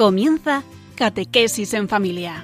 [0.00, 0.62] Comienza
[0.94, 2.42] Catequesis en Familia.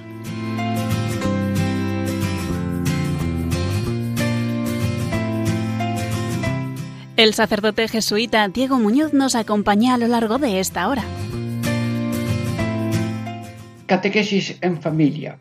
[7.15, 11.01] El sacerdote jesuita Diego Muñoz nos acompaña a lo largo de esta hora.
[13.87, 15.39] Catequesis en familia.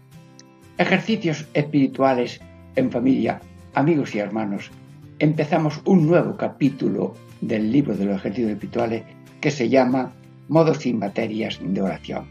[0.79, 2.41] Ejercicios espirituales
[2.77, 3.43] en familia.
[3.75, 4.71] Amigos y hermanos,
[5.19, 9.03] empezamos un nuevo capítulo del libro de los ejercicios espirituales
[9.43, 10.15] que se llama
[10.49, 12.27] Modos y materias de oración.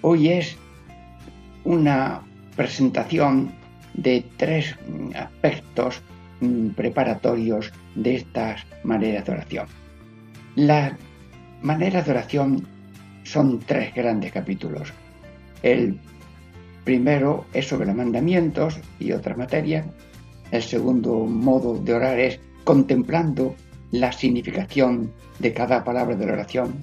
[0.00, 0.56] Hoy es
[1.64, 2.22] una
[2.56, 3.52] presentación
[3.94, 4.74] de tres
[5.14, 6.00] aspectos
[6.40, 9.66] mm, preparatorios de estas maneras de oración.
[10.56, 10.92] Las
[11.62, 12.66] maneras de oración
[13.24, 14.92] son tres grandes capítulos.
[15.62, 15.98] El
[16.84, 19.86] primero es sobre los mandamientos y otras materias.
[20.50, 23.54] El segundo modo de orar es contemplando
[23.90, 26.74] la significación de cada palabra de la oración.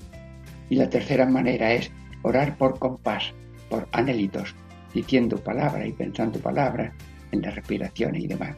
[0.69, 1.91] Y la tercera manera es
[2.23, 3.33] orar por compás,
[3.69, 4.55] por anhelitos,
[4.93, 6.93] diciendo palabra y pensando palabra
[7.31, 8.55] en las respiraciones y demás.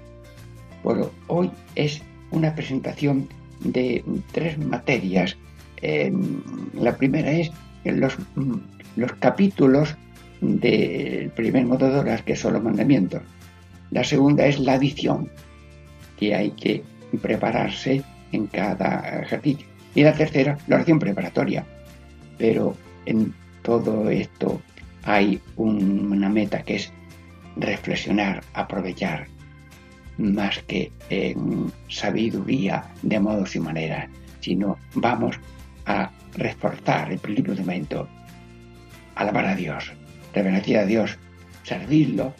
[0.84, 3.28] Bueno, hoy es una presentación
[3.62, 5.38] de tres materias.
[5.82, 7.52] la primera es
[7.86, 8.18] los,
[8.96, 9.96] los capítulos
[10.42, 13.22] del primer modo de orar, que son los mandamientos.
[13.92, 15.30] La segunda es la adición,
[16.18, 16.84] que hay que
[17.22, 19.68] prepararse en cada ejercicio.
[19.96, 21.66] Y la tercera, la oración preparatoria.
[22.40, 24.60] Pero en todo esto
[25.04, 26.92] hay una meta que es
[27.58, 29.28] reflexionar, aprovechar,
[30.18, 34.10] más que en sabiduría de modos y maneras,
[34.42, 35.40] sino vamos
[35.86, 38.08] a reforzar el principio de momento,
[39.16, 39.92] alabar a Dios,
[40.34, 41.18] reverenciar a Dios,
[41.64, 42.34] servirlo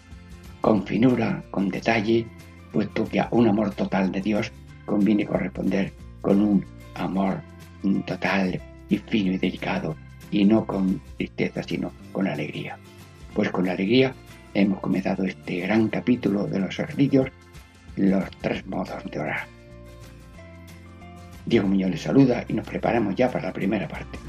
[0.62, 2.28] con finura, con detalle,
[2.72, 4.52] puesto que a un amor total de Dios
[4.86, 6.66] conviene corresponder con un
[6.96, 7.42] amor
[8.06, 9.96] total y fino y delicado,
[10.32, 12.78] y no con tristeza, sino con alegría.
[13.34, 14.14] Pues con alegría
[14.54, 17.30] hemos comenzado este gran capítulo de los ejercicios,
[17.96, 19.48] los tres modos de orar.
[21.46, 24.20] Diego Muñoz les saluda y nos preparamos ya para la primera parte.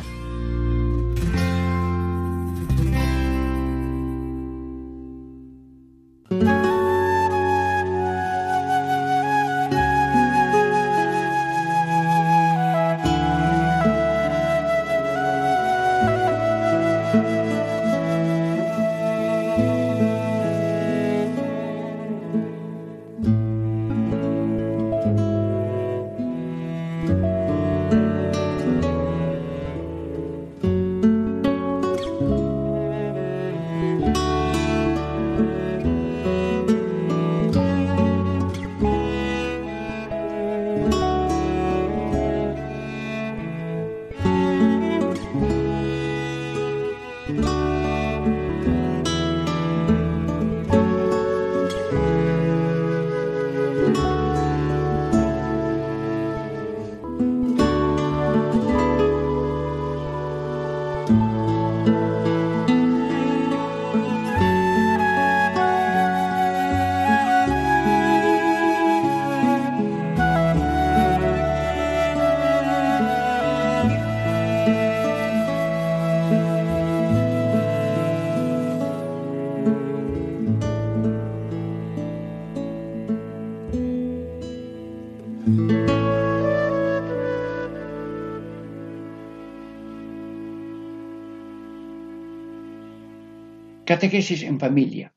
[94.01, 95.13] Catequesis en familia.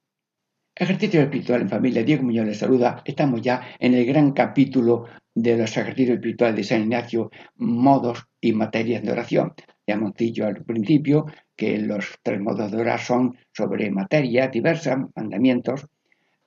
[0.75, 2.03] Ejercicio espiritual en familia.
[2.03, 3.01] Diego Muñoz les saluda.
[3.05, 8.51] Estamos ya en el gran capítulo de los ejercicios espirituales de San Ignacio, modos y
[8.51, 9.53] materias de oración.
[9.88, 15.88] Ya hemos al principio que los tres modos de orar son sobre materias diversas, mandamientos.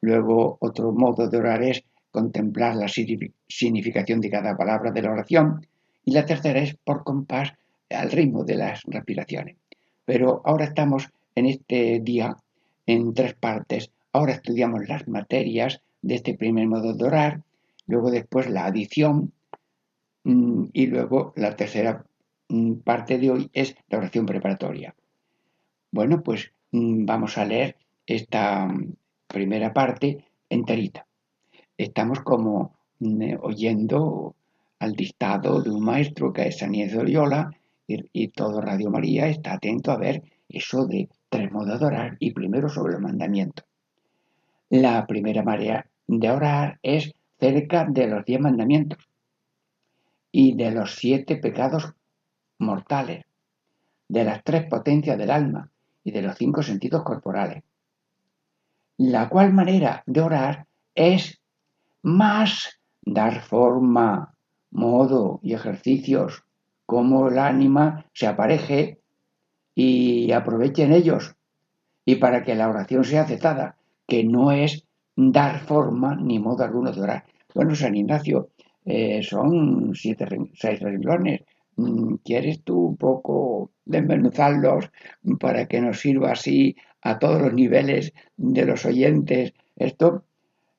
[0.02, 5.66] Luego otro modo de orar es contemplar la significación de cada palabra de la oración.
[6.04, 7.54] Y la tercera es por compás
[7.88, 9.56] al ritmo de las respiraciones.
[10.04, 12.36] Pero ahora estamos en este día
[12.86, 13.92] en tres partes.
[14.12, 17.42] Ahora estudiamos las materias de este primer modo de orar,
[17.86, 19.32] luego después la adición
[20.24, 22.04] mm, y luego la tercera
[22.48, 24.94] mm, parte de hoy es la oración preparatoria.
[25.92, 28.68] Bueno, pues mm, vamos a leer esta
[29.26, 31.06] primera parte enterita.
[31.76, 32.74] Estamos como
[33.42, 34.34] oyendo
[34.78, 37.50] al dictado de un maestro que es San de Oriola
[37.86, 42.16] y, y todo Radio María está atento a ver eso de tres modos de orar
[42.18, 43.64] y primero sobre los mandamientos.
[44.70, 48.98] La primera manera de orar es cerca de los diez mandamientos
[50.32, 51.92] y de los siete pecados
[52.58, 53.24] mortales.
[54.08, 55.68] de las tres potencias del alma
[56.04, 57.64] y de los cinco sentidos corporales.
[58.98, 61.40] La cual manera de orar es
[62.02, 64.32] más dar forma,
[64.70, 66.44] modo y ejercicios,
[66.86, 69.00] como el ánima se apareje
[69.76, 71.36] y aproveche en ellos,
[72.04, 73.76] y para que la oración sea aceptada,
[74.08, 77.24] que no es dar forma ni modo alguno de orar.
[77.54, 78.48] Bueno, San Ignacio,
[78.86, 81.42] eh, son siete, seis renglones.
[81.76, 84.90] Mm, ¿Quieres tú un poco desmenuzarlos
[85.38, 89.52] para que nos sirva así a todos los niveles de los oyentes?
[89.76, 90.24] Esto,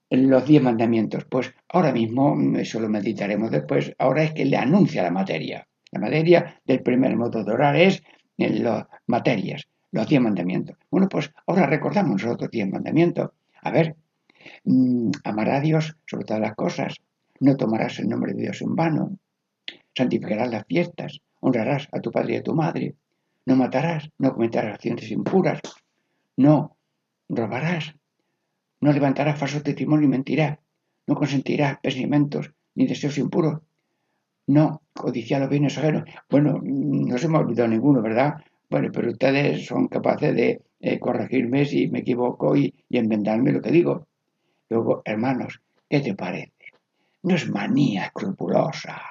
[0.10, 1.26] los diez mandamientos.
[1.26, 5.68] Pues ahora mismo, eso lo meditaremos después, ahora es que le anuncia la materia.
[5.92, 8.04] La materia del primer modo de orar es
[8.38, 10.78] las materias, los diez mandamientos.
[10.90, 13.32] Bueno, pues ahora recordamos los otros diez mandamientos.
[13.62, 13.96] A ver,
[14.64, 16.96] mm, amar a Dios sobre todas las cosas,
[17.40, 19.18] no tomarás el nombre de Dios en vano,
[19.96, 22.96] santificarás las fiestas, honrarás a tu padre y a tu madre,
[23.46, 25.62] no matarás, no cometerás acciones impuras,
[26.36, 26.76] no
[27.30, 27.96] robarás,
[28.82, 30.60] no levantarás falso testimonio y mentirás,
[31.08, 33.62] no consentirás pensamientos ni deseos impuros,
[34.48, 36.04] no codiciar los bienes ajenos.
[36.30, 38.36] Bueno, no se me ha olvidado ninguno, ¿verdad?
[38.70, 43.62] Bueno, pero ustedes son capaces de eh, corregirme si me equivoco y, y inventarme lo
[43.62, 44.08] que digo.
[44.70, 46.52] Luego, hermanos, ¿qué te parece?
[47.24, 49.02] No es manía escrupulosa,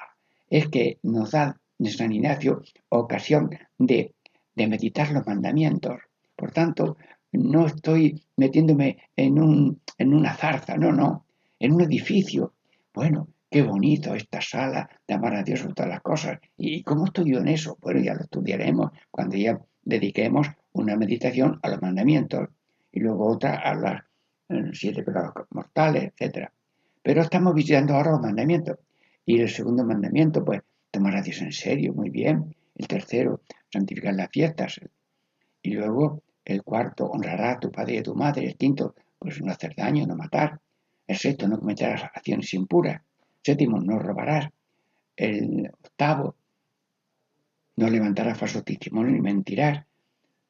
[0.49, 4.13] es que nos da San Ignacio ocasión de,
[4.55, 5.99] de meditar los mandamientos.
[6.35, 6.97] Por tanto,
[7.31, 11.25] no estoy metiéndome en, un, en una zarza, no, no,
[11.59, 12.53] en un edificio.
[12.93, 16.39] Bueno, qué bonito esta sala de amar a Dios sobre todas las cosas.
[16.57, 17.77] ¿Y cómo estoy en eso?
[17.81, 22.49] Bueno, ya lo estudiaremos cuando ya dediquemos una meditación a los mandamientos
[22.91, 24.01] y luego otra a los
[24.49, 26.49] eh, siete pecados mortales, etc.
[27.01, 28.77] Pero estamos visitando ahora los mandamientos.
[29.25, 30.61] Y el segundo mandamiento, pues,
[30.91, 32.55] tomar a Dios en serio, muy bien.
[32.75, 33.41] El tercero,
[33.71, 34.79] santificar las fiestas.
[35.61, 38.45] Y luego el cuarto, honrará a tu padre y a tu madre.
[38.45, 40.59] El quinto, pues no hacer daño, no matar.
[41.05, 43.01] El sexto, no cometerás acciones impuras.
[43.43, 44.49] Séptimo, no robarás.
[45.15, 46.35] El octavo,
[47.77, 49.85] no levantarás falso testimonio ni mentirás.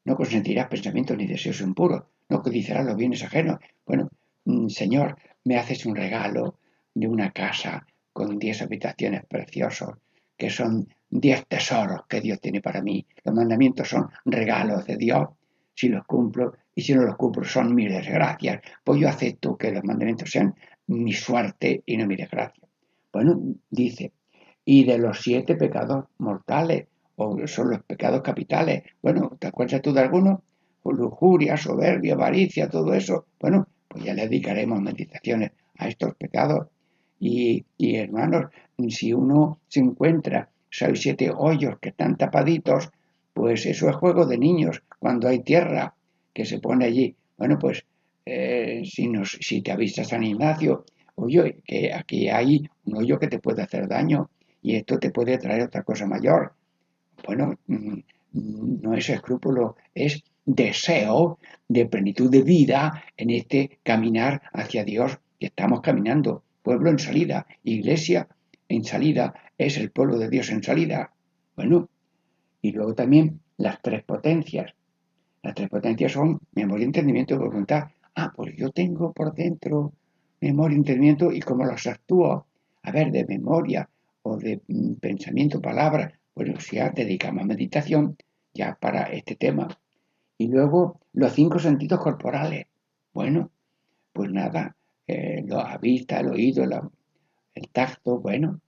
[0.06, 2.04] No consentirás pensamientos ni deseos impuros.
[2.30, 3.60] No codiciarás los bienes ajenos.
[3.86, 4.10] Bueno,
[4.46, 6.60] mm, Señor, me haces un regalo
[6.94, 9.98] de una casa con diez habitaciones preciosos,
[10.38, 13.06] que son diez tesoros que Dios tiene para mí.
[13.24, 15.28] Los mandamientos son regalos de Dios.
[15.76, 19.72] Si los cumplo y si no los cumplo son mi desgracias, pues yo acepto que
[19.72, 20.56] los mandamientos sean
[20.88, 22.67] mi suerte y no mi desgracia.
[23.18, 23.42] Bueno,
[23.72, 24.12] dice,
[24.64, 26.86] y de los siete pecados mortales,
[27.16, 28.84] o son los pecados capitales.
[29.02, 30.44] Bueno, ¿te acuerdas tú de alguno?
[30.86, 33.26] Lujuria, soberbia, avaricia, todo eso.
[33.40, 35.50] Bueno, pues ya le dedicaremos meditaciones
[35.80, 36.68] a estos pecados.
[37.20, 38.52] Y, hermanos,
[38.90, 42.92] si uno se encuentra seis, siete hoyos que están tapaditos,
[43.34, 45.96] pues eso es juego de niños cuando hay tierra
[46.36, 47.16] que se pone allí.
[47.36, 47.84] Bueno, pues
[48.28, 50.86] eh, si, nos, si te avisa San Ignacio,
[51.18, 54.30] oye, que aquí hay un hoyo que te puede hacer daño
[54.62, 56.54] y esto te puede traer otra cosa mayor.
[57.26, 58.00] Bueno, mm,
[58.82, 65.48] no es escrúpulo, es deseo de plenitud de vida en este caminar hacia Dios que
[65.48, 68.28] estamos caminando pueblo en salida, iglesia
[68.70, 71.14] en salida, es el pueblo de Dios en salida.
[71.56, 71.90] Bueno,
[72.62, 74.74] y luego también las tres potencias.
[75.42, 77.86] Las tres potencias son memoria, entendimiento y voluntad.
[78.16, 79.94] Ah, pues yo tengo por dentro
[80.42, 82.46] memoria, entendimiento y cómo los actúo.
[82.84, 83.90] A ver, de memoria
[84.24, 86.20] o de mm, pensamiento, palabra.
[86.36, 88.18] Bueno, si ya dedicamos a meditación
[88.54, 89.68] ya para este tema.
[90.38, 92.66] Y luego los cinco sentidos corporales.
[93.14, 93.52] Bueno,
[94.14, 94.76] pues nada,
[95.08, 98.60] eh, la vista, el oído, el tacto, bueno.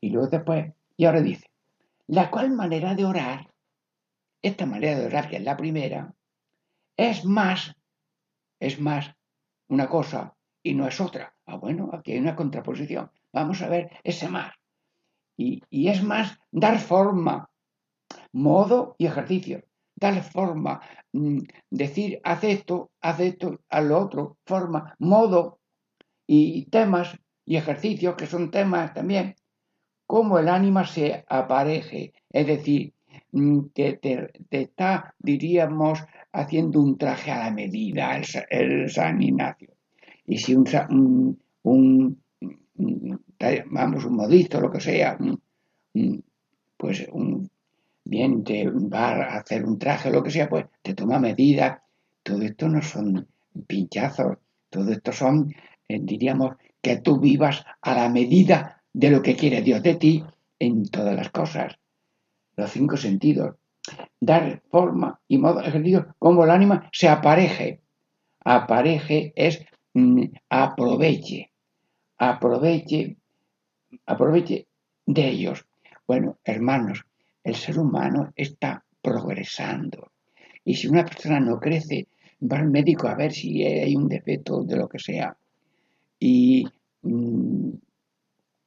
[0.00, 1.46] Y luego después, y ahora dice,
[2.06, 3.48] la cual manera de orar,
[4.42, 6.14] esta manera de orar, que es la primera,
[6.96, 7.74] es más,
[8.58, 9.14] es más
[9.68, 11.34] una cosa y no es otra.
[11.46, 13.10] Ah, bueno, aquí hay una contraposición.
[13.32, 14.54] Vamos a ver ese más.
[15.36, 17.50] Y, y es más dar forma,
[18.32, 19.64] modo y ejercicio.
[19.94, 20.80] Dar forma,
[21.12, 21.38] mm,
[21.70, 25.60] decir, haz esto, haz esto, a lo otro, forma, modo,
[26.26, 29.34] y temas y ejercicios que son temas también,
[30.06, 32.94] cómo el ánima se apareje, es decir,
[33.32, 39.74] mm, que te, está, diríamos, haciendo un traje a la medida el, San Ignacio.
[40.26, 42.22] Y si un, un,
[43.70, 45.18] vamos, un modisto, lo que sea,
[46.76, 47.50] pues un,
[48.04, 51.82] bien te va a hacer un traje, lo que sea, pues te toma medida.
[52.22, 53.26] Todo esto no son
[53.66, 54.38] pinchazos,
[54.70, 55.52] todo esto son
[55.92, 60.24] eh, diríamos, que tú vivas a la medida de lo que quiere Dios de ti
[60.58, 61.78] en todas las cosas.
[62.56, 63.56] Los cinco sentidos.
[64.20, 67.80] dar forma y modo ejercicio como el ánima se apareje.
[68.44, 69.64] Apareje es
[70.48, 71.50] aproveche,
[72.18, 73.16] aproveche,
[74.06, 74.66] aproveche
[75.06, 75.66] de ellos.
[76.06, 77.04] Bueno, hermanos,
[77.44, 80.12] el ser humano está progresando.
[80.64, 82.06] Y si una persona no crece,
[82.40, 85.36] va al médico a ver si hay un defecto de lo que sea.
[86.18, 86.64] Y,
[87.02, 87.70] mm,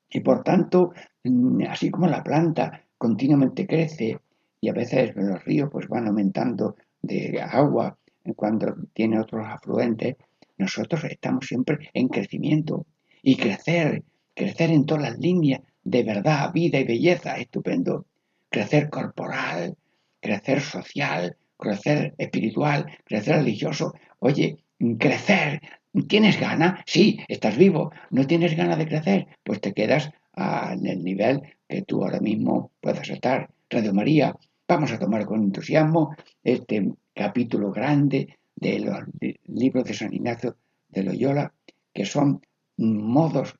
[0.10, 0.91] y por tanto,
[1.24, 4.20] mm, así como la planta continuamente crece
[4.62, 7.98] y a veces los ríos pues van aumentando de agua
[8.36, 10.15] cuando tiene otros afluentes,
[10.58, 12.86] nosotros estamos siempre en crecimiento
[13.22, 18.06] y crecer, crecer en todas las líneas de verdad, vida y belleza, estupendo.
[18.50, 19.78] Crecer corporal,
[20.20, 23.94] crecer social, crecer espiritual, crecer religioso.
[24.20, 24.58] Oye,
[24.98, 25.62] crecer,
[26.08, 26.82] ¿tienes ganas?
[26.86, 27.92] Sí, estás vivo.
[28.10, 29.28] ¿No tienes ganas de crecer?
[29.44, 33.50] Pues te quedas en el nivel que tú ahora mismo puedas estar.
[33.70, 34.36] Radio María,
[34.68, 39.00] vamos a tomar con entusiasmo este capítulo grande de los
[39.46, 40.56] libros de San Ignacio
[40.90, 41.54] de Loyola,
[41.94, 42.42] que son
[42.78, 43.56] modos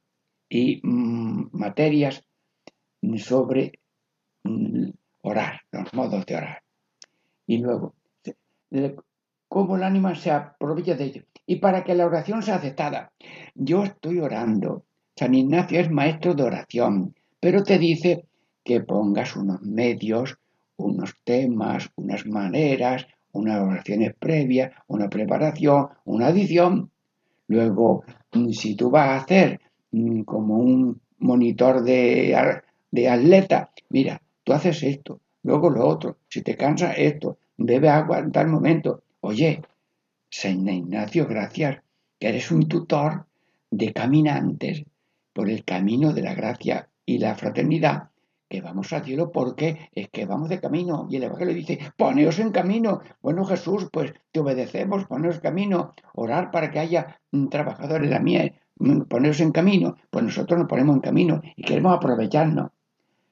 [0.50, 2.24] y mm, materias
[3.18, 3.80] sobre
[4.44, 4.90] mm,
[5.22, 6.64] orar, los modos de orar.
[7.48, 7.96] Y luego,
[9.48, 11.24] cómo el ánima se aprovecha de ello.
[11.46, 13.12] Y para que la oración sea aceptada,
[13.54, 14.86] yo estoy orando.
[15.16, 18.25] San Ignacio es maestro de oración, pero te dice
[18.64, 20.38] que pongas unos medios,
[20.78, 26.89] unos temas, unas maneras, unas oraciones previas, una preparación, una adición.
[27.48, 29.60] Luego, mm, si tú vas a hacer
[29.92, 32.62] mm, como un monitor de,
[32.92, 38.20] de atleta, mira, tú haces esto, luego lo otro, si te cansa esto, bebe agua
[38.20, 39.04] en tal momento.
[39.22, 39.62] Oye,
[40.30, 41.82] San Ignacio, gracias,
[42.20, 43.25] que eres un tutor
[43.72, 44.84] de caminantes
[45.34, 48.10] por el camino de la gracia y la fraternidad,
[48.62, 51.07] vamos al cielo porque es que vamos de camino.
[51.09, 53.01] Y el Evangelio dice, poneos en camino.
[53.21, 57.19] Bueno, Jesús, pues te obedecemos, poneos en camino, orar para que haya
[57.50, 58.53] trabajadores de la mía,
[59.07, 59.95] poneos en camino.
[60.09, 62.71] Pues nosotros nos ponemos en camino y queremos aprovecharnos.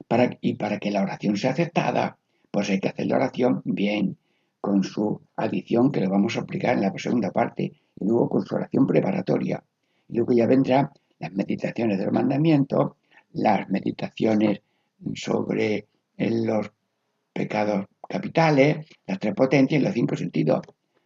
[0.07, 2.17] Para, y para que la oración sea aceptada,
[2.51, 4.17] pues hay que hacer la oración bien,
[4.61, 8.45] con su adición que le vamos a aplicar en la segunda parte, y luego con
[8.45, 9.63] su oración preparatoria.
[10.07, 12.97] Y luego ya vendrán las meditaciones del mandamiento,
[13.31, 14.61] las meditaciones
[15.15, 16.71] sobre los
[17.33, 20.61] pecados capitales, las tres potencias y los cinco sentidos.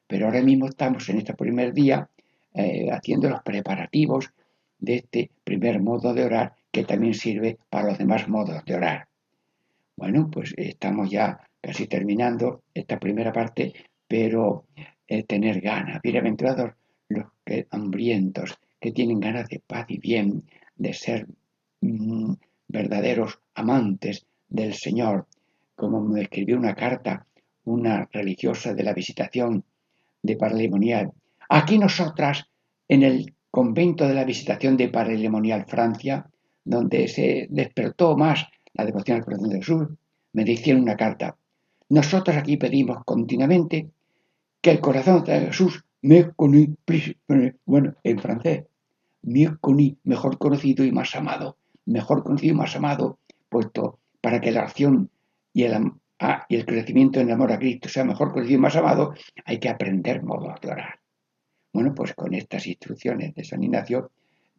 [0.07, 2.09] Pero ahora mismo estamos en este primer día
[2.53, 4.31] eh, haciendo los preparativos
[4.79, 9.07] de este primer modo de orar que también sirve para los demás modos de orar.
[9.95, 13.73] Bueno, pues estamos ya casi terminando esta primera parte,
[14.07, 14.65] pero
[15.07, 16.71] eh, tener ganas, bienaventurados
[17.09, 17.25] los
[17.71, 20.43] hambrientos, que tienen ganas de paz y bien,
[20.75, 21.27] de ser
[21.81, 22.33] mm,
[22.67, 25.27] verdaderos amantes del Señor,
[25.75, 27.27] como me escribió una carta
[27.67, 29.63] una religiosa de la visitación
[30.23, 31.11] de Paralimonial.
[31.49, 32.45] Aquí nosotras,
[32.87, 36.29] en el convento de la visitación de Paralimonial Francia,
[36.63, 39.87] donde se despertó más la devoción al corazón de Jesús,
[40.33, 41.35] me hicieron una carta.
[41.89, 43.89] Nosotros aquí pedimos continuamente
[44.61, 46.31] que el corazón de Jesús me
[47.65, 48.63] bueno, en francés,
[49.23, 49.57] me
[50.03, 51.57] mejor conocido y más amado,
[51.87, 55.09] mejor conocido y más amado, puesto para que la acción
[55.53, 58.61] y el, ah, y el crecimiento en el amor a Cristo sea mejor conocido y
[58.61, 59.13] más amado,
[59.45, 60.99] hay que aprender modo de orar.
[61.73, 64.11] Bueno, pues con estas instrucciones de San Ignacio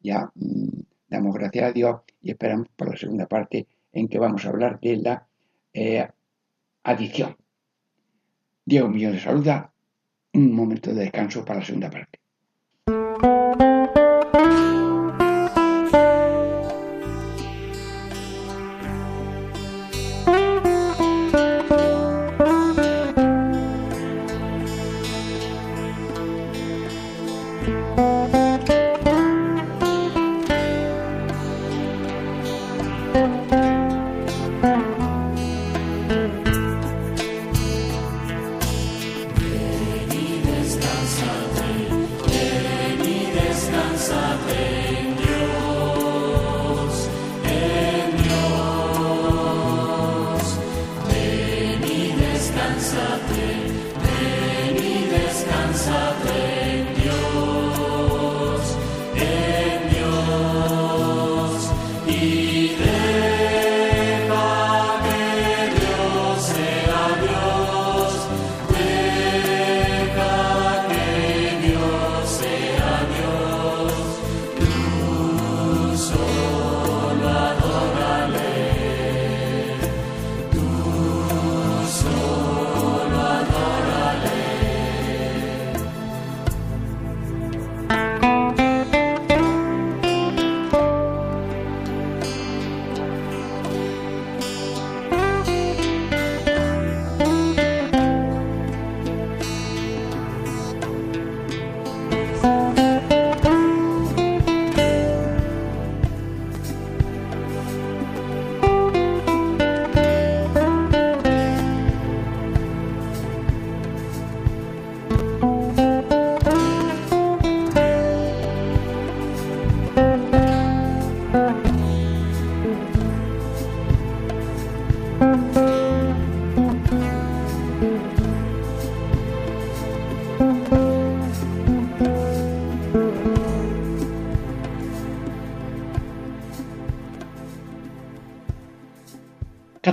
[0.03, 4.45] ya mm, damos gracias a Dios y esperamos por la segunda parte en que vamos
[4.45, 5.27] a hablar de la
[5.73, 6.09] eh,
[6.85, 7.37] adición.
[8.65, 9.73] Diego Millón le saluda.
[10.35, 12.21] Un momento de descanso para la segunda parte.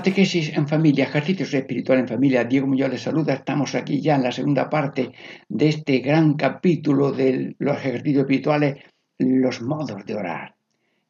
[0.05, 2.43] Catequesis en familia, ejercicios espirituales en familia.
[2.43, 3.33] Diego Muñoz les saluda.
[3.33, 5.13] Estamos aquí ya en la segunda parte
[5.49, 8.83] de este gran capítulo de los ejercicios espirituales,
[9.17, 10.53] los modos de orar.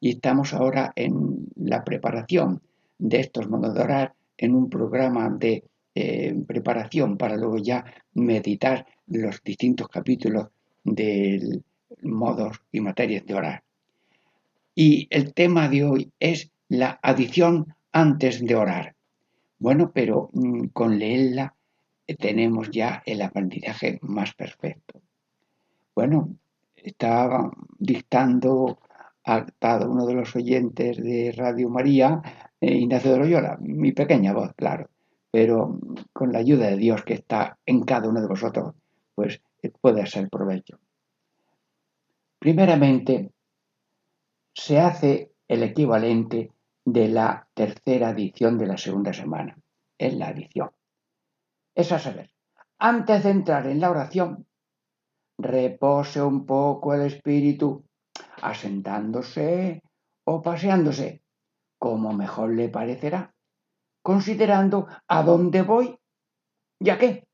[0.00, 2.62] Y estamos ahora en la preparación
[2.98, 7.84] de estos modos de orar en un programa de eh, preparación para luego ya
[8.14, 10.46] meditar los distintos capítulos
[10.84, 11.60] de
[12.00, 13.62] modos y materias de orar.
[14.74, 18.94] Y el tema de hoy es la adición antes de orar.
[19.58, 21.54] Bueno, pero mm, con leerla
[22.06, 25.00] eh, tenemos ya el aprendizaje más perfecto.
[25.94, 26.36] Bueno,
[26.76, 28.78] estaba dictando
[29.24, 32.20] a cada uno de los oyentes de Radio María,
[32.60, 34.90] eh, Ignacio de Loyola, mi pequeña voz, claro,
[35.30, 35.80] pero
[36.12, 38.74] con la ayuda de Dios que está en cada uno de vosotros,
[39.14, 40.78] pues eh, puede ser provecho.
[42.38, 43.30] Primeramente,
[44.52, 46.50] se hace el equivalente
[46.86, 49.58] de la tercera edición de la segunda semana.
[49.98, 50.70] Es la adición.
[51.74, 52.30] Es a saber,
[52.78, 54.46] antes de entrar en la oración,
[55.36, 57.84] repose un poco el espíritu,
[58.40, 59.82] asentándose
[60.24, 61.22] o paseándose,
[61.78, 63.34] como mejor le parecerá,
[64.02, 65.98] considerando a dónde voy
[66.78, 67.26] y a qué.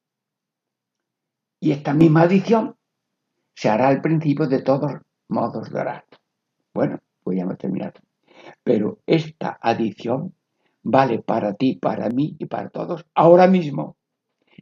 [1.60, 2.76] Y esta misma adición
[3.54, 4.92] se hará al principio de todos
[5.28, 6.06] modos de orar.
[6.72, 7.92] Bueno, voy a terminar.
[8.64, 10.34] Pero esta adición
[10.82, 13.96] vale para ti, para mí y para todos ahora mismo.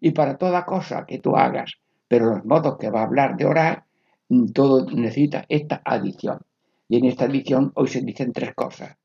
[0.00, 1.74] Y para toda cosa que tú hagas.
[2.08, 3.84] Pero los modos que va a hablar de orar,
[4.28, 6.40] mm, todo necesita esta adición.
[6.88, 8.96] Y en esta adición hoy se dicen tres cosas.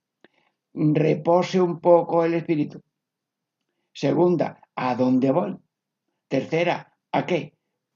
[0.73, 2.81] Repose un poco el espíritu.
[3.93, 5.58] Segunda, ¿a dónde voy?
[6.27, 7.53] Tercera, ¿a qué?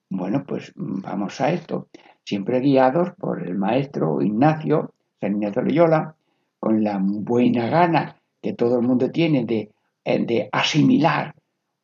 [0.10, 1.88] Bueno, pues mm, vamos a esto.
[2.24, 6.16] Siempre guiados por el maestro Ignacio, San Ignacio Loyola,
[6.60, 9.72] con la buena gana que todo el mundo tiene de,
[10.04, 11.36] eh, de asimilar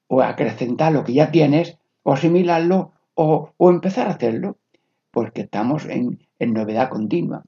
[0.07, 4.57] o acrecentar lo que ya tienes, o asimilarlo o, empezar a hacerlo,
[5.11, 7.43] porque estamos en, en novedad continua.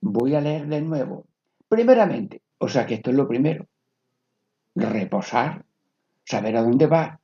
[0.00, 1.26] Voy a leer de nuevo.
[1.68, 3.66] Primeramente, o sea que esto es lo primero,
[4.74, 5.64] reposar,
[6.24, 7.20] saber a dónde va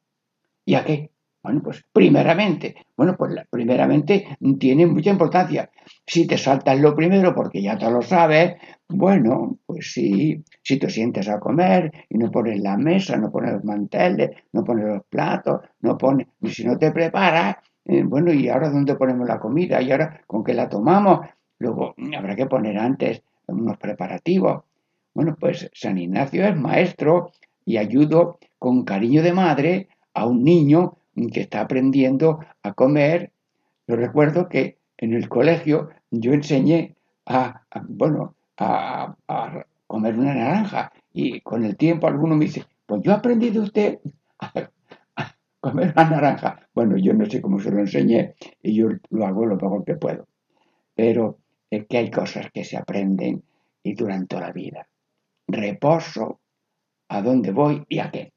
[0.64, 1.10] y a qué.
[1.42, 5.70] Bueno, pues primeramente, bueno, pues primeramente tiene mucha importancia.
[6.04, 8.56] Si te saltas lo primero porque ya te lo sabes,
[8.88, 13.52] bueno, pues sí, si te sientes a comer y no pones la mesa, no pones
[13.52, 18.32] los manteles, no pones los platos, no pones, y si no te preparas, eh, bueno,
[18.32, 19.80] ¿y ahora dónde ponemos la comida?
[19.80, 21.20] ¿Y ahora con qué la tomamos?
[21.58, 24.64] Luego habrá que poner antes unos preparativos.
[25.14, 27.30] Bueno, pues San Ignacio es maestro
[27.64, 33.32] y ayudo con cariño de madre a un niño que está aprendiendo a comer.
[33.86, 39.14] Yo recuerdo que en el colegio yo enseñé a, bueno, a,
[39.86, 43.98] comer una naranja y con el tiempo alguno me dice, pues yo aprendí de usted
[44.38, 44.70] a,
[45.60, 46.68] comer una naranja.
[46.74, 49.96] Bueno, yo no sé cómo se lo enseñé y yo lo hago lo mejor que
[49.96, 50.26] puedo.
[50.94, 51.38] Pero
[51.70, 53.42] es que hay cosas que se aprenden
[53.82, 54.88] y durante la vida.
[55.46, 56.40] Reposo,
[57.08, 58.32] a dónde voy y a qué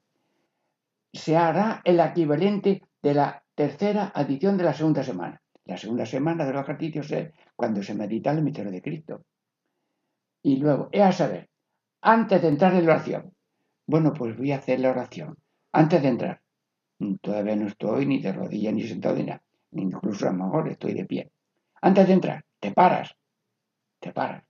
[1.12, 5.42] se hará el equivalente de la tercera adición de la segunda semana.
[5.64, 9.24] La segunda semana de los ejercicios es cuando se medita el misterio de Cristo.
[10.42, 11.50] Y luego, es a saber,
[12.00, 13.32] antes de entrar en la oración.
[13.86, 15.36] Bueno, pues voy a hacer la oración.
[15.72, 16.42] Antes de entrar.
[17.20, 19.42] Todavía no estoy ni de rodillas ni sentado ni nada.
[19.72, 21.32] Incluso a lo mejor estoy de pie.
[21.80, 23.16] Antes de entrar, te paras.
[24.00, 24.44] Te paras.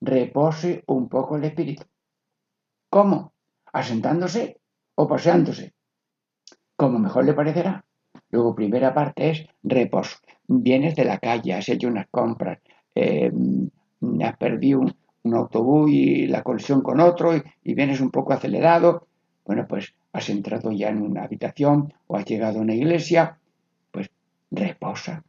[0.00, 1.84] Repose un poco el espíritu.
[2.90, 3.34] ¿Cómo?
[3.72, 4.61] Asentándose
[4.94, 5.72] o paseándose,
[6.76, 7.84] como mejor le parecerá.
[8.30, 10.16] Luego, primera parte es reposo.
[10.48, 12.58] Vienes de la calle, has hecho unas compras,
[12.94, 13.30] eh,
[14.22, 14.94] has perdido un,
[15.34, 19.06] autobús y la conexión con otro y, vienes un poco acelerado.
[19.46, 23.38] Bueno, pues has entrado ya en una habitación o has llegado a una iglesia,
[23.90, 24.10] pues
[24.50, 25.22] reposa,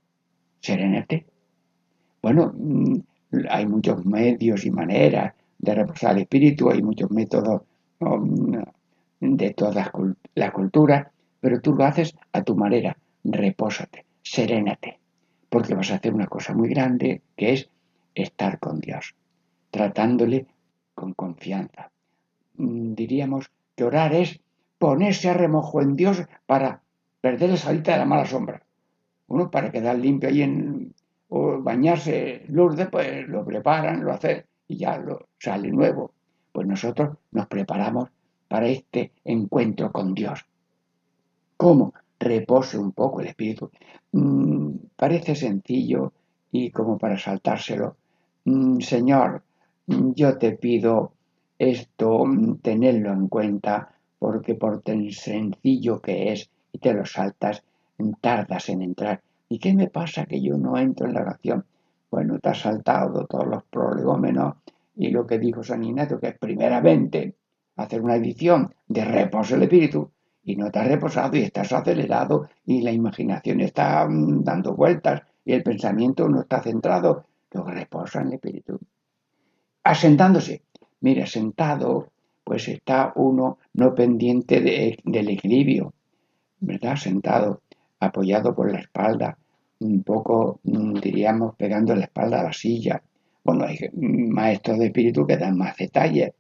[0.60, 1.26] serénate.
[2.22, 2.96] Bueno, mm,
[3.50, 7.62] hay muchos medios y maneras de reposar el espíritu, hay muchos métodos
[8.00, 8.58] mm,
[9.32, 9.92] de toda
[10.36, 12.98] la cultura, pero tú lo haces a tu manera.
[13.24, 15.00] Repósate, serénate,
[15.50, 17.70] porque vas a hacer una cosa muy grande que es
[18.16, 19.16] estar con Dios,
[19.72, 20.48] tratándole
[20.94, 21.92] con confianza.
[22.56, 24.40] Mm, diríamos que orar es
[24.78, 26.82] ponerse a remojo en Dios para
[27.22, 28.64] perder la salita de la mala sombra.
[29.28, 30.94] Uno para quedar limpio ahí en
[31.36, 36.14] o bañarse Lourdes, pues lo preparan, lo hacen y ya lo sale nuevo.
[36.52, 38.10] Pues nosotros nos preparamos
[38.54, 40.46] para este encuentro con Dios.
[41.58, 41.92] ¿Cómo?
[42.20, 43.72] Repose un poco el espíritu.
[44.12, 46.14] Mm, parece sencillo
[46.52, 47.96] y como para saltárselo.
[48.46, 49.42] Mm, señor,
[49.88, 51.14] yo te pido
[51.58, 53.90] esto mm, tenerlo en cuenta
[54.20, 57.64] porque por tan sencillo que es y te lo saltas,
[58.22, 59.24] tardas en entrar.
[59.50, 61.66] ¿Y qué me pasa que yo no entro en la oración?
[62.12, 64.58] Bueno, te has saltado todos los prolegómenos
[64.96, 67.34] y lo que dijo San Ignacio, que es primeramente
[67.76, 70.12] hacer una edición de reposo del espíritu
[70.44, 75.54] y no has reposado y estás acelerado y la imaginación está mm, dando vueltas y
[75.54, 77.26] el pensamiento no está centrado.
[77.52, 78.80] Luego reposa en el espíritu.
[79.84, 80.64] Asentándose.
[81.02, 82.10] Mira, sentado,
[82.44, 85.94] pues está uno no pendiente del equilibrio,
[86.60, 86.96] ¿verdad?
[86.96, 87.62] Sentado,
[88.00, 89.38] apoyado por la espalda,
[89.80, 93.04] un poco, mm, diríamos, pegando la espalda a la silla.
[93.44, 96.32] Bueno, hay maestros de espíritu que dan más detalles.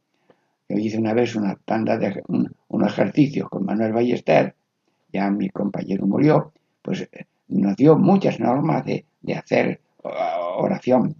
[0.73, 4.55] Yo hice una vez una tanda de unos ejercicios con Manuel Ballester,
[5.12, 9.81] ya mi compañero murió, pues eh, nos dio muchas normas de, de hacer
[10.57, 11.15] oración.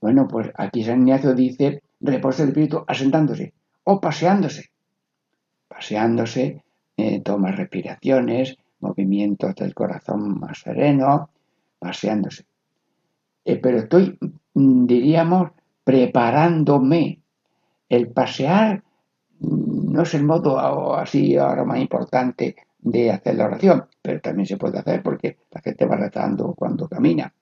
[0.00, 3.52] Bueno, pues aquí San Ignacio dice reposo del espíritu asentándose
[3.84, 4.70] o paseándose.
[5.66, 6.62] Paseándose,
[6.96, 11.30] eh, toma respiraciones, movimientos del corazón más sereno,
[11.78, 12.44] paseándose.
[13.44, 14.16] Eh, pero estoy,
[14.54, 15.50] mm, diríamos,
[15.82, 17.19] preparándome.
[17.90, 18.82] El pasear
[19.40, 24.46] mm, no es el modo así ahora más importante de hacer la oración, pero también
[24.46, 27.34] se puede hacer porque la gente va rezando cuando camina.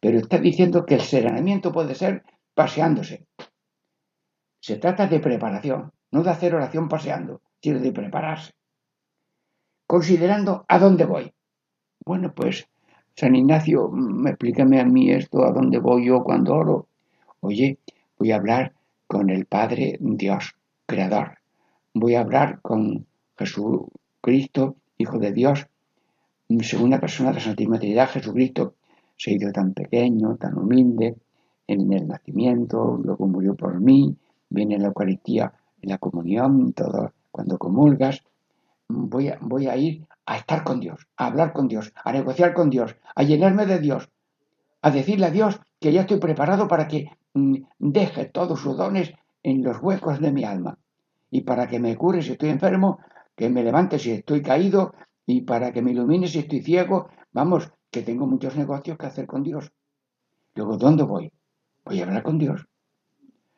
[0.00, 3.26] Pero está diciendo que el serenamiento puede ser paseándose.
[4.60, 8.52] Se trata de preparación, no de hacer oración paseando, sino de prepararse.
[9.86, 11.32] Considerando a dónde voy.
[12.04, 12.66] Bueno, pues,
[13.14, 16.88] San Ignacio, mm, explícame a mí esto, a dónde voy yo cuando oro.
[17.40, 17.78] Oye,
[18.18, 18.72] voy a hablar
[19.12, 20.54] con el Padre Dios,
[20.86, 21.36] Creador.
[21.92, 23.04] Voy a hablar con
[23.36, 25.66] Jesucristo, Hijo de Dios,
[26.62, 28.76] segunda persona de la Santísima Trinidad, Jesucristo,
[29.18, 31.16] se ha ido tan pequeño, tan humilde,
[31.66, 34.16] en el nacimiento, luego murió por mí,
[34.48, 38.22] viene la Eucaristía, en la comunión, todo, cuando comulgas,
[38.88, 42.96] voy a ir a estar con Dios, a hablar con Dios, a negociar con Dios,
[43.14, 44.08] a llenarme de Dios,
[44.82, 49.12] a decirle a Dios que ya estoy preparado para que mm, deje todos sus dones
[49.42, 50.78] en los huecos de mi alma
[51.30, 52.98] y para que me cure si estoy enfermo,
[53.34, 57.08] que me levante si estoy caído y para que me ilumine si estoy ciego.
[57.32, 59.72] Vamos, que tengo muchos negocios que hacer con Dios.
[60.54, 61.32] Luego, ¿dónde voy?
[61.84, 62.66] Voy a hablar con Dios.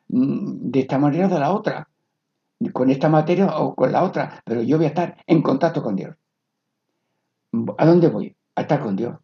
[0.07, 1.89] Mm, de esta manera o de la otra.
[2.71, 4.41] Con esta materia o con la otra.
[4.45, 6.15] Pero yo voy a estar en contacto con Dios.
[7.77, 8.35] ¿A dónde voy?
[8.55, 9.17] A estar con Dios.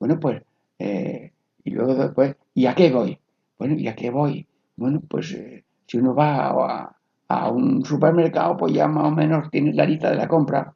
[0.00, 0.42] Bueno, pues,
[0.78, 1.32] eh,
[1.64, 3.18] y luego después, ¿y a qué voy?
[3.58, 4.46] Bueno, ¿y a qué voy?
[4.76, 6.94] Bueno, pues eh, si uno va
[7.28, 10.74] a, un supermercado, pues ya más o menos tiene la lista de la compra.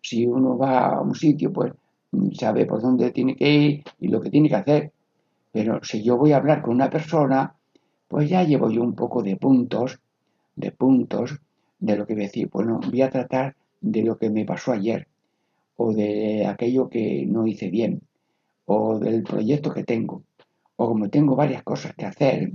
[0.00, 1.72] Si uno va a un sitio, pues
[2.32, 4.92] sabe por dónde tiene que ir y lo que tiene que hacer.
[5.52, 7.54] Pero si yo voy a hablar con una persona,
[8.08, 10.00] pues ya llevo yo un poco de puntos,
[10.56, 11.38] de puntos
[11.78, 12.48] de lo que voy a decir.
[12.50, 15.08] Bueno, voy a tratar de lo que me pasó ayer,
[15.76, 18.00] o de aquello que no hice bien,
[18.74, 20.22] o del proyecto que tengo,
[20.76, 22.52] o como tengo varias cosas que hacer,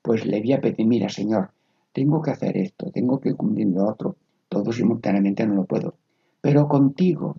[0.00, 1.50] pues le voy a pedir, mira, Señor,
[1.92, 4.16] tengo que hacer esto, tengo que cumplir lo otro,
[4.48, 5.96] todo simultáneamente no lo puedo.
[6.40, 7.36] Pero contigo,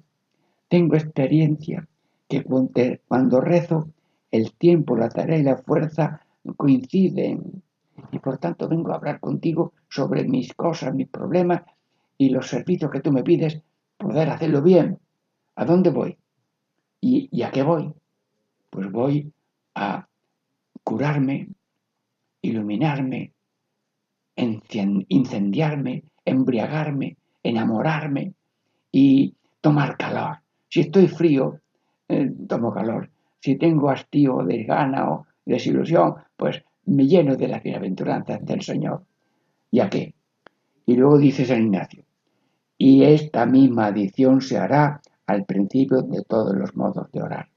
[0.67, 1.87] tengo experiencia
[2.27, 2.43] que
[3.07, 3.87] cuando rezo,
[4.29, 6.21] el tiempo, la tarea y la fuerza
[6.57, 7.63] coinciden.
[8.11, 11.61] Y por tanto vengo a hablar contigo sobre mis cosas, mis problemas
[12.17, 13.61] y los servicios que tú me pides,
[13.97, 14.99] poder hacerlo bien.
[15.55, 16.17] ¿A dónde voy?
[16.99, 17.93] ¿Y, y a qué voy?
[18.77, 19.33] Pues voy
[19.73, 20.07] a
[20.83, 21.47] curarme,
[22.43, 23.33] iluminarme,
[24.35, 28.35] incendiarme, embriagarme, enamorarme
[28.91, 30.41] y tomar calor.
[30.69, 31.59] Si estoy frío,
[32.07, 33.09] eh, tomo calor.
[33.39, 39.05] Si tengo hastío, desgana o desilusión, pues me lleno de las bienaventuranzas del Señor.
[39.71, 40.13] ¿Y a qué?
[40.85, 42.03] Y luego dice San Ignacio,
[42.77, 47.49] y esta misma adición se hará al principio de todos los modos de orar.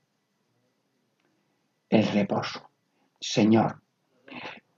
[1.91, 2.61] El reposo.
[3.19, 3.81] Señor,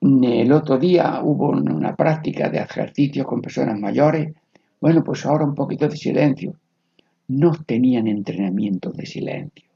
[0.00, 4.32] el otro día hubo una práctica de ejercicio con personas mayores.
[4.80, 6.54] Bueno, pues ahora un poquito de silencio
[7.28, 9.68] no tenían entrenamiento de silencio,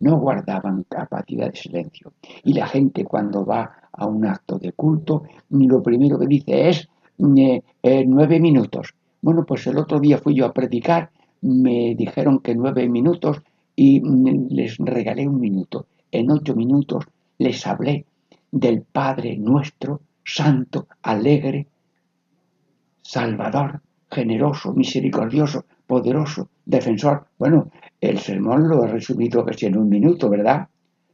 [0.00, 2.12] no guardaban capacidad de silencio.
[2.44, 6.88] Y la gente cuando va a un acto de culto, lo primero que dice es
[7.18, 8.94] eh, nueve minutos.
[9.22, 11.10] Bueno, pues el otro día fui yo a predicar,
[11.40, 13.40] me dijeron que nueve minutos
[13.74, 15.86] y mm, les regalé un minuto.
[16.18, 17.04] En ocho minutos
[17.36, 18.06] les hablé
[18.50, 21.66] del Padre nuestro, santo, alegre,
[23.02, 27.26] salvador, generoso, misericordioso, poderoso, defensor.
[27.38, 30.66] Bueno, el sermón lo he resumido casi en un minuto, ¿verdad?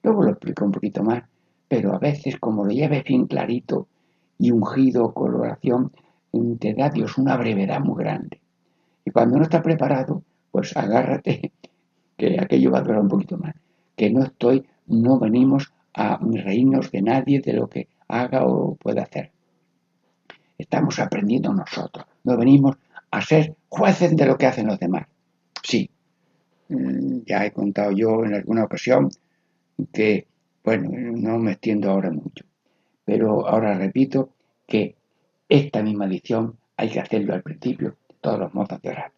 [0.04, 1.24] Luego lo explico un poquito más.
[1.66, 3.88] Pero a veces, como lo lleves bien clarito
[4.38, 5.90] y ungido con oración,
[6.60, 8.40] te da Dios una brevedad muy grande.
[9.04, 11.50] Y cuando no estás preparado, pues agárrate,
[12.16, 13.56] que aquello va a durar un poquito más.
[13.96, 19.02] Que no estoy, no venimos a reírnos de nadie de lo que haga o pueda
[19.02, 19.30] hacer.
[20.58, 22.76] Estamos aprendiendo nosotros, no venimos
[23.10, 25.06] a ser jueces de lo que hacen los demás.
[25.62, 25.90] Sí,
[26.68, 29.10] mm, ya he contado yo en alguna ocasión
[29.92, 30.26] que,
[30.64, 32.44] bueno, no me extiendo ahora mucho,
[33.04, 34.30] pero ahora repito
[34.66, 34.94] que
[35.48, 39.12] esta misma lección hay que hacerlo al principio todos los modos de orar.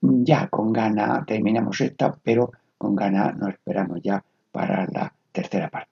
[0.00, 5.91] Ya con gana terminamos esta, pero con gana nos esperamos ya para la tercera parte.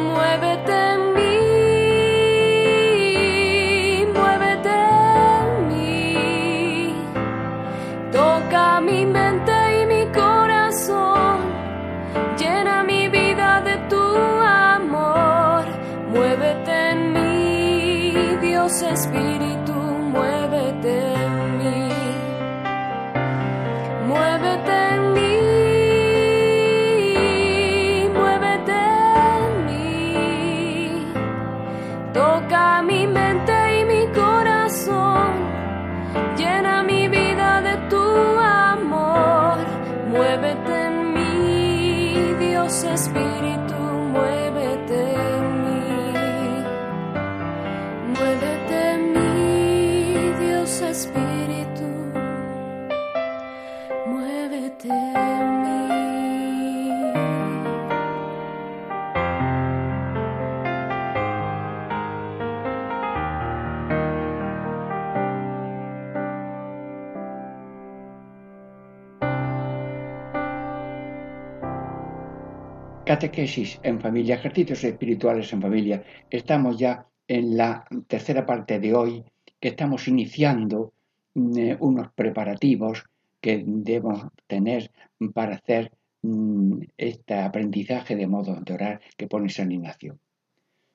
[0.00, 0.99] Muévete
[73.10, 76.04] Catequesis en familia, ejercicios espirituales en familia.
[76.30, 79.24] Estamos ya en la tercera parte de hoy,
[79.58, 80.92] que estamos iniciando
[81.34, 83.04] eh, unos preparativos
[83.40, 84.90] que debemos tener
[85.32, 90.18] para hacer mm, este aprendizaje de modos de orar que pone San Ignacio.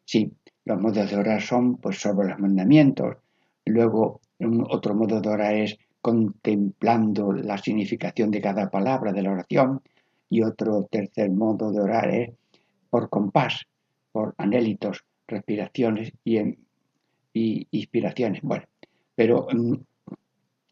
[0.05, 0.31] Sí,
[0.65, 3.17] los modos de orar son pues sobre los mandamientos.
[3.65, 4.21] Luego,
[4.69, 9.81] otro modo de orar es contemplando la significación de cada palabra de la oración
[10.29, 12.29] y otro tercer modo de orar es
[12.89, 13.65] por compás,
[14.11, 16.55] por anélitos, respiraciones y,
[17.33, 18.41] inspiraciones.
[18.43, 18.65] Bueno,
[19.15, 19.73] pero mm,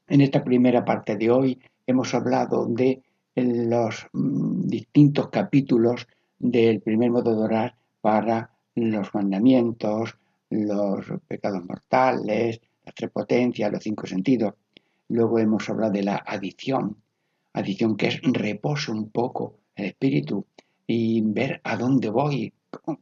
[0.08, 3.02] en esta primera parte de hoy hemos hablado de
[3.36, 10.18] los mm, distintos capítulos del primer modo de orar para los mandamientos,
[10.50, 14.54] los pecados mortales, las tres potencias, los cinco sentidos.
[15.10, 16.98] Luego hemos hablado de la adición,
[17.54, 20.46] adición que es reposo un poco el espíritu
[20.86, 22.54] y ver a dónde voy,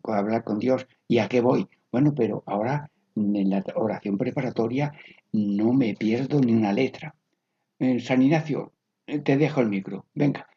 [0.03, 1.67] hablar con Dios y a qué voy.
[1.91, 4.93] Bueno, pero ahora en la oración preparatoria
[5.32, 7.15] no me pierdo ni una letra.
[7.80, 8.74] Eh, San Ignacio,
[9.08, 10.06] eh, te dejo el micro.
[10.13, 10.47] Venga,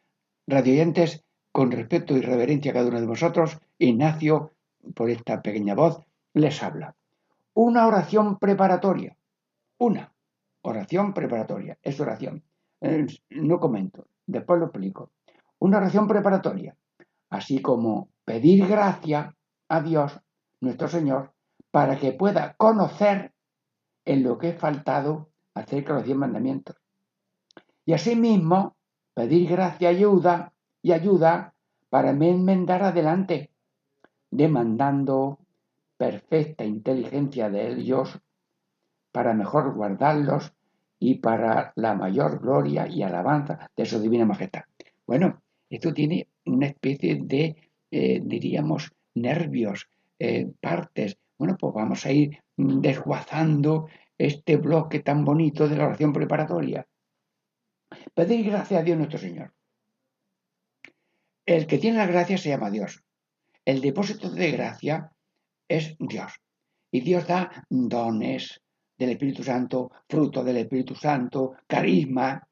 [0.46, 4.52] radioyentes, con respeto y reverencia a cada uno de vosotros, Ignacio,
[4.94, 6.00] por esta pequeña voz,
[6.32, 6.96] les habla.
[7.54, 9.16] Una oración preparatoria.
[9.78, 10.12] Una
[10.62, 11.78] oración preparatoria.
[11.82, 12.42] Es oración.
[12.80, 15.10] Eh, no comento, después lo explico.
[15.58, 16.76] Una oración preparatoria,
[17.30, 19.34] así como pedir gracia
[19.68, 20.20] a Dios,
[20.60, 21.33] nuestro Señor,
[21.74, 23.32] para que pueda conocer
[24.04, 26.76] en lo que he faltado acerca de los diez mandamientos.
[27.84, 28.76] Y asimismo,
[29.12, 31.52] pedir gracia y ayuda, y ayuda
[31.90, 33.50] para enmendar adelante,
[34.30, 35.40] demandando
[35.96, 38.20] perfecta inteligencia de ellos
[39.10, 40.52] para mejor guardarlos
[41.00, 44.62] y para la mayor gloria y alabanza de su divina majestad.
[45.08, 47.56] Bueno, esto tiene una especie de,
[47.90, 49.88] eh, diríamos, nervios,
[50.20, 51.18] eh, partes.
[51.38, 56.86] Bueno, pues vamos a ir desguazando este bloque tan bonito de la oración preparatoria.
[58.14, 59.52] Pedir gracia a Dios nuestro Señor.
[61.46, 63.02] El que tiene la gracia se llama Dios.
[63.64, 65.10] El depósito de gracia
[65.68, 66.32] es Dios.
[66.90, 68.60] Y Dios da dones
[68.96, 72.46] del Espíritu Santo, fruto del Espíritu Santo, carisma,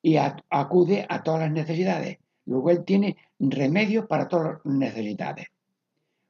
[0.00, 2.18] y acude a todas las necesidades.
[2.46, 5.48] Luego Él tiene remedio para todas las necesidades.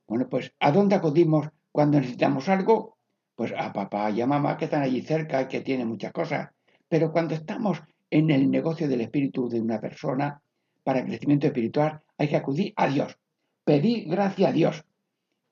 [0.06, 2.96] Bueno, pues ¿a dónde acudimos cuando necesitamos algo?
[3.36, 6.48] Pues a papá y a mamá que están allí cerca y que tienen muchas cosas.
[6.88, 10.42] Pero cuando estamos en el negocio del espíritu de una persona,
[10.82, 13.16] para crecimiento espiritual, hay que acudir a Dios.
[13.64, 14.84] Pedir gracia a Dios.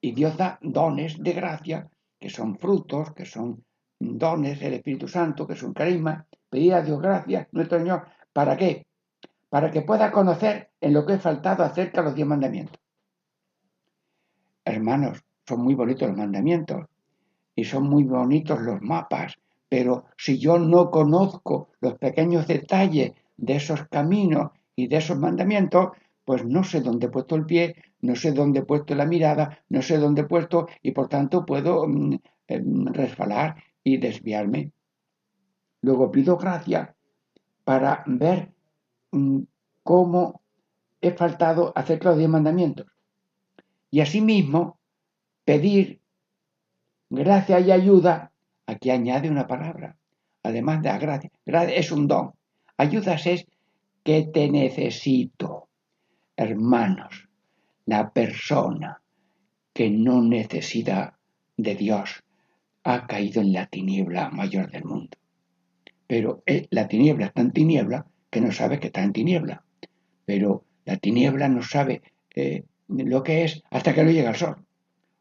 [0.01, 3.65] Y Dios da dones de gracia, que son frutos, que son
[3.97, 6.27] dones del Espíritu Santo, que son carisma.
[6.51, 8.05] Pedir a Dios gracia, nuestro Señor.
[8.33, 8.85] ¿Para qué?
[9.49, 12.81] Para que pueda conocer en lo que he faltado acerca de los diez mandamientos.
[14.65, 16.87] Hermanos, son muy bonitos los mandamientos
[17.55, 19.35] y son muy bonitos los mapas,
[19.69, 25.91] pero si yo no conozco los pequeños detalles de esos caminos y de esos mandamientos,
[26.25, 29.61] pues no sé dónde he puesto el pie, no sé dónde he puesto la mirada,
[29.69, 34.73] no sé dónde he puesto y por tanto puedo mm, em, resbalar y desviarme.
[35.81, 36.95] Luego pido gracia
[37.65, 38.53] para ver
[39.13, 39.41] mm,
[39.83, 40.43] cómo
[41.01, 42.87] he faltado acerca de los diez mandamientos.
[43.91, 44.79] Y asimismo,
[45.47, 46.01] pedir
[47.09, 48.33] gracia y ayuda,
[48.67, 49.97] aquí añade una palabra,
[50.43, 51.31] además de la gracia.
[51.47, 52.33] Es un don.
[52.77, 53.47] Ayudas es
[54.03, 55.69] que te necesito.
[56.37, 57.29] Hermanos,
[57.87, 59.01] la persona
[59.73, 61.19] que no necesita
[61.57, 62.25] de Dios
[62.83, 65.17] ha caído en la tiniebla mayor del mundo.
[66.07, 69.65] Pero eh, la tiniebla está en tiniebla que no sabe que está en tiniebla.
[70.25, 72.03] Pero la tiniebla no sabe
[72.35, 74.66] eh, lo que es hasta que no llega el sol.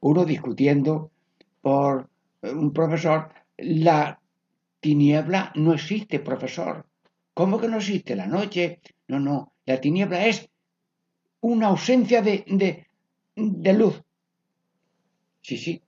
[0.06, 1.10] Uno discutiendo
[1.62, 2.12] por
[2.44, 4.20] un profesor, la
[4.80, 6.86] tiniebla no existe, profesor.
[7.34, 8.16] ¿Cómo que no existe?
[8.16, 8.82] La noche.
[9.08, 9.54] No, no.
[9.66, 10.48] La tiniebla es
[11.42, 12.86] una ausencia de,
[13.36, 14.04] de, luz.
[15.42, 15.82] Sí, sí.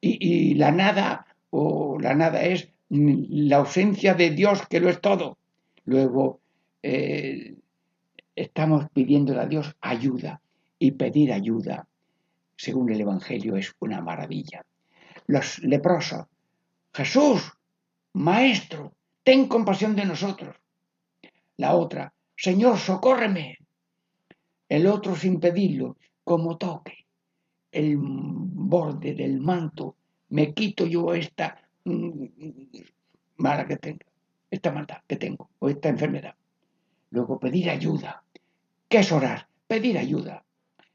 [0.00, 5.36] Y, la nada, o la nada es la ausencia de Dios, que lo es todo.
[5.84, 6.38] Luego,
[6.84, 7.56] eh,
[8.36, 10.40] estamos pidiendo a Dios ayuda
[10.78, 11.87] y pedir ayuda,
[12.58, 14.66] según el Evangelio, es una maravilla.
[15.28, 16.26] Los leprosos,
[16.92, 17.52] Jesús,
[18.14, 18.92] Maestro,
[19.22, 20.56] ten compasión de nosotros.
[21.56, 23.58] La otra, Señor, socórreme.
[24.68, 27.06] El otro, sin pedirlo, como toque
[27.70, 29.96] el borde del manto,
[30.30, 32.24] me quito yo esta mm,
[33.36, 34.06] mala que tengo,
[34.50, 36.34] esta maldad que tengo, o esta enfermedad.
[37.10, 38.24] Luego pedir ayuda.
[38.88, 39.48] ¿Qué es orar?
[39.66, 40.44] Pedir ayuda.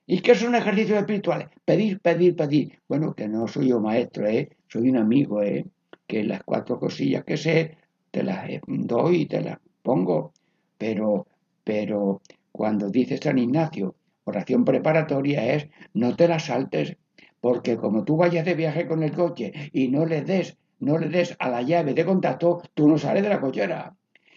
[0.05, 1.47] ¿Y qué son ejercicios espirituales?
[1.63, 2.79] Pedir, pedir, pedir.
[2.89, 4.49] Bueno, que no soy yo maestro, ¿eh?
[4.67, 5.65] soy un amigo, ¿eh?
[6.05, 7.77] que las cuatro cosillas que sé
[8.11, 10.33] te las eh, doy y te las pongo.
[10.77, 11.27] Pero,
[11.63, 13.95] pero cuando dice San Ignacio,
[14.25, 16.97] oración preparatoria es no te las saltes,
[17.39, 21.07] porque como tú vayas de viaje con el coche y no le des, no le
[21.07, 23.95] des a la llave de contacto, tú no sales de la cochera.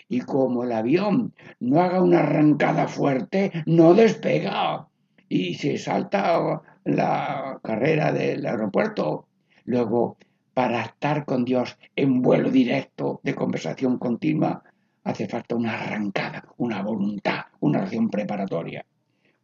[0.08, 4.86] Y como el avión no haga una arrancada fuerte, no despega
[5.28, 9.26] y se salta la carrera del aeropuerto.
[9.64, 10.16] Luego,
[10.54, 14.62] para estar con Dios en vuelo directo de conversación continua,
[15.04, 18.84] hace falta una arrancada, una voluntad, una oración preparatoria.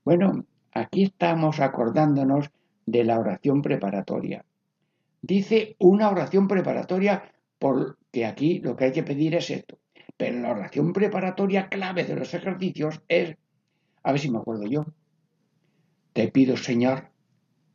[0.04, 2.50] Bueno, aquí estamos acordándonos
[2.86, 4.44] de la oración preparatoria.
[5.20, 7.22] Dice una oración preparatoria
[7.58, 9.78] porque aquí lo que hay que pedir es esto.
[10.16, 13.36] Pero la oración preparatoria clave de los ejercicios es,
[14.02, 14.84] a ver si me acuerdo yo,
[16.12, 17.10] te pido, Señor,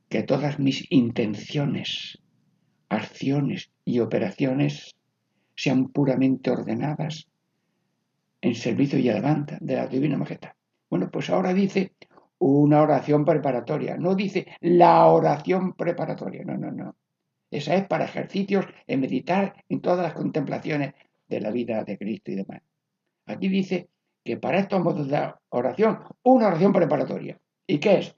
[0.09, 2.19] que todas mis intenciones,
[2.89, 4.95] acciones y operaciones
[5.55, 7.27] sean puramente ordenadas
[8.41, 10.51] en servicio y alabanza de la Divina Majestad.
[10.89, 11.93] Bueno, pues ahora dice
[12.39, 16.95] una oración preparatoria, no dice la oración preparatoria, no, no, no.
[17.49, 20.93] Esa es para ejercicios en meditar en todas las contemplaciones
[21.27, 22.61] de la vida de Cristo y demás.
[23.25, 23.89] Aquí dice
[24.23, 27.39] que para estos modos de oración, una oración preparatoria.
[27.65, 28.15] ¿Y qué es?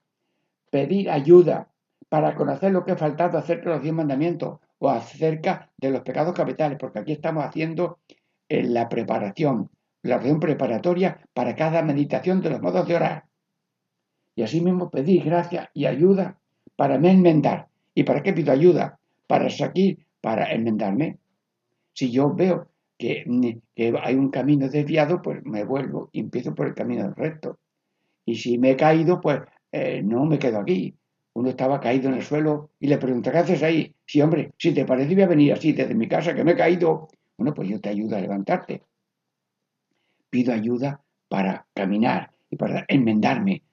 [0.69, 1.69] Pedir ayuda
[2.09, 6.01] para conocer lo que ha faltado acerca de los diez mandamientos o acerca de los
[6.01, 7.99] pecados capitales, porque aquí estamos haciendo
[8.47, 9.69] eh, la preparación
[10.01, 13.25] la oración preparatoria para cada meditación de los modos de orar.
[14.35, 16.39] Y así mismo pedir gracia y ayuda
[16.75, 17.67] para me enmendar.
[17.93, 18.99] ¿Y para qué pido ayuda?
[19.27, 21.17] Para salir, para enmendarme.
[21.93, 23.25] Si yo veo que,
[23.75, 27.59] que, hay un camino desviado, pues me vuelvo y empiezo por el camino recto.
[28.25, 29.41] Y si me he caído, pues
[29.71, 30.95] eh, no me quedo aquí.
[31.33, 33.95] Uno estaba caído en el suelo y le pregunta, ¿qué haces ahí?
[34.05, 36.55] Sí, hombre, si te parece voy a venir así desde mi casa, que me he
[36.55, 37.07] caído.
[37.37, 38.83] Bueno, pues yo te ayudo a levantarte.
[40.29, 43.63] Pido ayuda para caminar y para enmendarme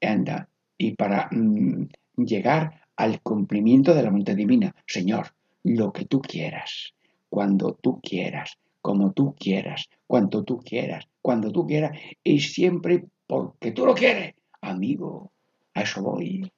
[0.00, 0.48] anda,
[0.78, 4.74] y para mm, llegar al cumplimiento de la voluntad divina.
[4.86, 5.34] Señor,
[5.64, 6.94] lo que tú quieras,
[7.28, 13.72] cuando tú quieras, como tú quieras, cuando tú quieras, cuando tú quieras, y siempre porque
[13.72, 14.34] tú lo quieres.
[14.60, 15.32] Amigo,
[15.76, 16.50] a eso voy.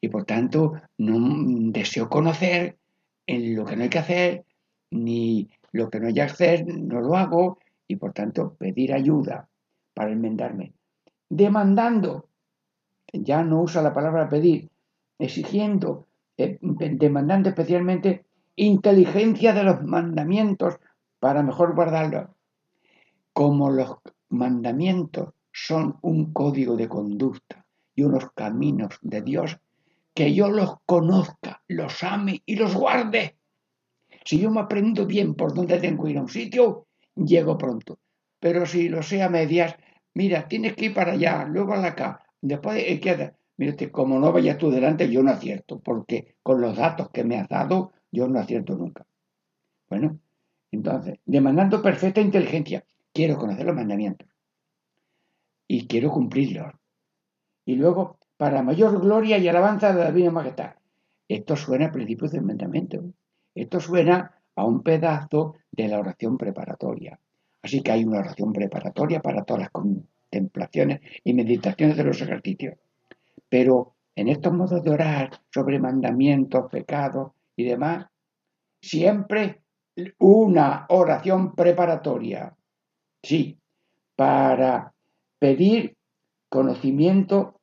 [0.00, 1.16] Y por tanto, no
[1.70, 2.76] deseo conocer
[3.26, 4.44] en lo que no hay que hacer,
[4.90, 9.48] ni lo que no hay que hacer, no lo hago, y por tanto pedir ayuda
[9.94, 10.74] para enmendarme.
[11.30, 12.28] Demandando,
[13.12, 14.68] ya no usa la palabra pedir,
[15.18, 16.06] exigiendo,
[16.36, 20.80] eh, demandando especialmente inteligencia de los mandamientos
[21.20, 22.28] para mejor guardarlos.
[23.32, 23.98] Como los
[24.30, 27.63] mandamientos son un código de conducta
[27.94, 29.58] y unos caminos de Dios,
[30.14, 33.36] que yo los conozca, los ame y los guarde.
[34.24, 37.98] Si yo me aprendo bien por dónde tengo que ir a un sitio, llego pronto.
[38.40, 39.74] Pero si lo sé a medias,
[40.14, 43.34] mira, tienes que ir para allá, luego a la acá, después eh, queda.
[43.56, 47.36] Mírate, como no vayas tú delante, yo no acierto, porque con los datos que me
[47.36, 49.06] has dado, yo no acierto nunca.
[49.88, 50.18] Bueno,
[50.72, 54.28] entonces, demandando perfecta inteligencia, quiero conocer los mandamientos
[55.68, 56.72] y quiero cumplirlos.
[57.64, 60.74] Y luego, para mayor gloria y alabanza de la Divina Majestad.
[61.28, 63.02] Esto suena a principios del mandamiento.
[63.54, 67.18] Esto suena a un pedazo de la oración preparatoria.
[67.62, 72.74] Así que hay una oración preparatoria para todas las contemplaciones y meditaciones de los ejercicios.
[73.48, 78.06] Pero en estos modos de orar sobre mandamientos, pecados y demás,
[78.80, 79.62] siempre
[80.18, 82.54] una oración preparatoria.
[83.22, 83.58] Sí,
[84.14, 84.92] para
[85.38, 85.96] pedir
[86.54, 87.60] conocimiento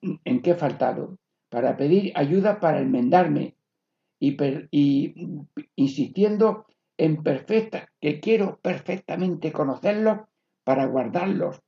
[0.00, 1.18] en qué he faltado,
[1.50, 3.56] para pedir ayuda para enmendarme
[4.18, 4.38] y,
[4.70, 5.14] y
[5.76, 6.64] insistiendo
[6.96, 10.20] en perfecta, que quiero perfectamente conocerlos
[10.64, 11.60] para guardarlos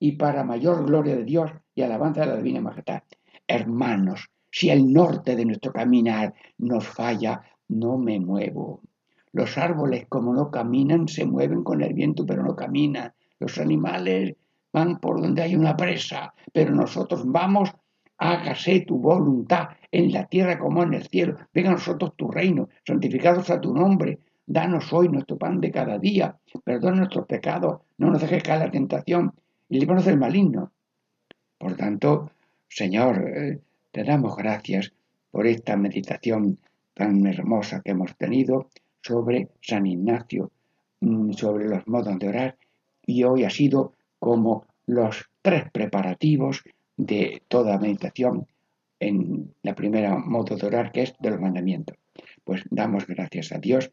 [0.00, 3.04] y para mayor gloria de Dios y alabanza de la Divina Majestad.
[3.46, 8.82] Hermanos, si el norte de nuestro caminar nos falla, no me muevo.
[9.30, 13.12] Los árboles, como no caminan, se mueven con el viento, pero no caminan.
[13.38, 14.34] Los animales
[14.74, 17.72] van por donde hay una presa, pero nosotros vamos,
[18.18, 21.36] hágase tu voluntad en la tierra como en el cielo.
[21.54, 24.18] Venga a nosotros tu reino, santificados a tu nombre.
[24.44, 26.36] Danos hoy nuestro pan de cada día.
[26.64, 29.32] Perdona nuestros pecados, no nos dejes caer la tentación
[29.68, 30.72] y líbranos del maligno.
[31.56, 32.32] Por tanto,
[32.68, 33.60] Señor, eh,
[33.92, 34.92] te damos gracias
[35.30, 36.58] por esta meditación
[36.94, 38.70] tan hermosa que hemos tenido
[39.00, 40.50] sobre San Ignacio,
[41.00, 42.56] mm, sobre los modos de orar,
[43.06, 43.92] y hoy ha sido
[44.24, 46.64] como los tres preparativos
[46.96, 48.46] de toda meditación
[48.98, 51.98] en la primera modo de orar que es de los mandamientos.
[52.42, 53.90] Pues damos gracias a Dios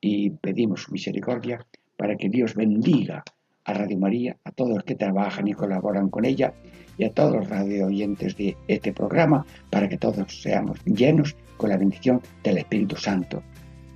[0.00, 1.58] y pedimos su misericordia
[1.98, 3.22] para que Dios bendiga
[3.64, 6.54] a Radio María, a todos los que trabajan y colaboran con ella
[6.96, 11.68] y a todos los radio oyentes de este programa para que todos seamos llenos con
[11.68, 13.42] la bendición del Espíritu Santo.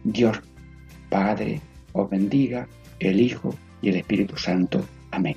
[0.05, 0.43] Dios
[1.09, 1.59] Padre
[1.95, 2.69] os bendiga,
[2.99, 4.85] el Hijo y el Espíritu Santo.
[5.11, 5.37] Amén.